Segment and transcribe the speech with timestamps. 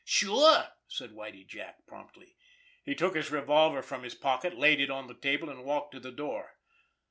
[0.03, 2.35] "Sure!" said Whitie Jack promptly.
[2.83, 5.99] He took his revolver from his pocket, laid it on the table, and walked to
[5.99, 6.55] the door.